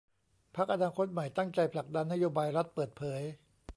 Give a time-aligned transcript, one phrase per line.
[0.55, 3.21] พรรคอนาคตใหม่ตั้งใจผลักดันนโยบายรัฐเปิดเผย